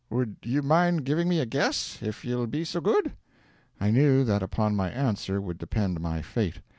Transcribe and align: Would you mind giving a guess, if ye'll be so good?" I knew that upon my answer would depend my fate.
Would 0.09 0.37
you 0.41 0.63
mind 0.63 1.05
giving 1.05 1.31
a 1.33 1.45
guess, 1.45 1.99
if 2.01 2.25
ye'll 2.25 2.47
be 2.47 2.65
so 2.65 2.81
good?" 2.81 3.13
I 3.79 3.91
knew 3.91 4.23
that 4.23 4.41
upon 4.41 4.75
my 4.75 4.89
answer 4.89 5.39
would 5.39 5.59
depend 5.59 5.99
my 5.99 6.23
fate. 6.23 6.61